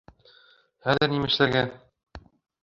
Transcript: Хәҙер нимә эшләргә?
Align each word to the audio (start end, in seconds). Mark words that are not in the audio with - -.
Хәҙер 0.87 1.11
нимә 1.15 1.29
эшләргә? 1.33 1.63